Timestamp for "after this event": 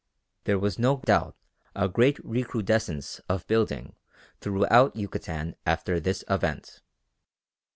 5.63-6.81